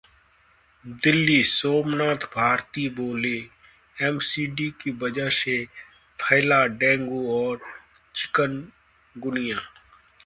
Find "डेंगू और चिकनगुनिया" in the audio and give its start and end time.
6.81-9.59